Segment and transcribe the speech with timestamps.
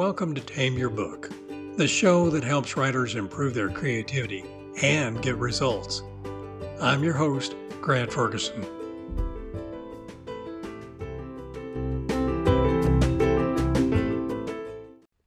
[0.00, 1.30] welcome to Tame Your Book,
[1.76, 4.42] the show that helps writers improve their creativity
[4.80, 6.02] and get results.
[6.80, 8.62] I'm your host, Grant Ferguson.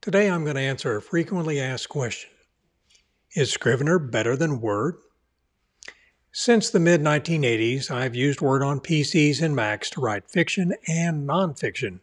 [0.00, 2.30] Today I'm going to answer a frequently asked question
[3.36, 4.96] Is Scrivener better than Word?
[6.32, 11.28] Since the mid 1980s, I've used Word on PCs and Macs to write fiction and
[11.28, 12.00] nonfiction.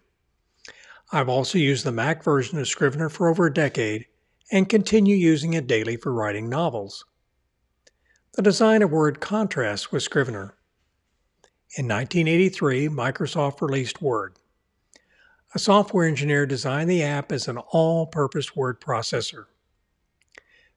[1.14, 4.06] I've also used the Mac version of Scrivener for over a decade
[4.50, 7.04] and continue using it daily for writing novels.
[8.36, 10.56] The design of Word contrasts with Scrivener.
[11.78, 14.38] In 1983, Microsoft released Word.
[15.54, 19.48] A software engineer designed the app as an all purpose word processor.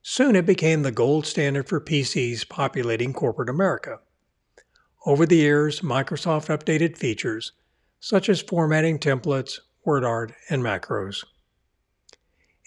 [0.01, 3.99] Soon it became the gold standard for PCs populating corporate America.
[5.05, 7.53] Over the years, Microsoft updated features
[8.01, 11.23] such as formatting templates, WordArt, and macros.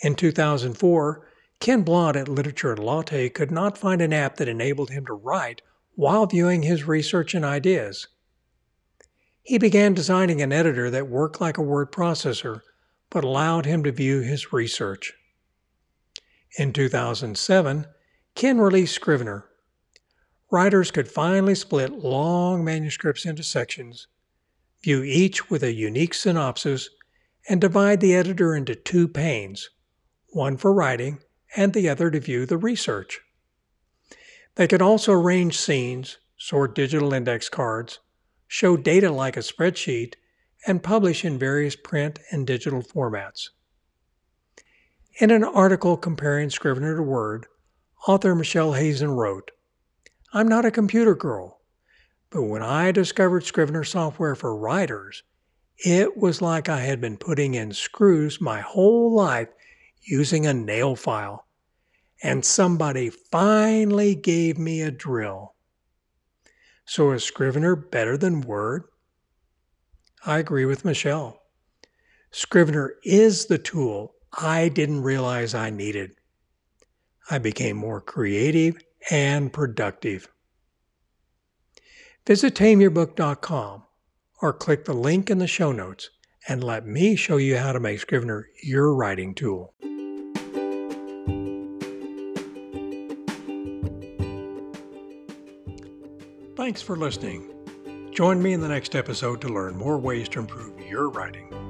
[0.02, 1.26] In 2004,
[1.60, 5.12] Ken Blount at Literature and Latte could not find an app that enabled him to
[5.12, 5.60] write
[5.96, 8.06] while viewing his research and ideas.
[9.42, 12.60] He began designing an editor that worked like a word processor
[13.10, 15.14] but allowed him to view his research.
[16.58, 17.86] In 2007,
[18.34, 19.46] Ken released Scrivener.
[20.50, 24.06] Writers could finally split long manuscripts into sections,
[24.82, 26.88] view each with a unique synopsis
[27.48, 29.70] and divide the editor into two panes,
[30.28, 31.18] one for writing
[31.56, 33.20] and the other to view the research.
[34.56, 38.00] They can also arrange scenes, sort digital index cards,
[38.46, 40.14] show data like a spreadsheet,
[40.66, 43.48] and publish in various print and digital formats.
[45.20, 47.46] In an article comparing Scrivener to Word,
[48.06, 49.50] author Michelle Hazen wrote,
[50.32, 51.60] I'm not a computer girl,
[52.30, 55.22] but when I discovered Scrivener software for writers,
[55.84, 59.48] it was like I had been putting in screws my whole life
[60.02, 61.46] using a nail file,
[62.22, 65.54] and somebody finally gave me a drill.
[66.84, 68.84] So is Scrivener better than Word?
[70.26, 71.42] I agree with Michelle.
[72.30, 76.12] Scrivener is the tool I didn't realize I needed.
[77.30, 78.76] I became more creative
[79.10, 80.28] and productive.
[82.26, 83.84] Visit tameyourbook.com
[84.40, 86.10] or click the link in the show notes
[86.48, 89.74] and let me show you how to make Scrivener your writing tool.
[96.56, 97.52] Thanks for listening.
[98.12, 101.67] Join me in the next episode to learn more ways to improve your writing.